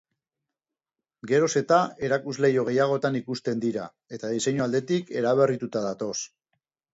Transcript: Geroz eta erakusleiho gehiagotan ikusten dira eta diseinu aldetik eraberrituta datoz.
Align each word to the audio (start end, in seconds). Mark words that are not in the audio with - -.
Geroz 1.31 1.49
eta 1.59 1.77
erakusleiho 2.07 2.63
gehiagotan 2.69 3.19
ikusten 3.19 3.61
dira 3.67 3.85
eta 4.19 4.33
diseinu 4.37 4.65
aldetik 4.67 5.13
eraberrituta 5.23 5.85
datoz. 5.87 6.13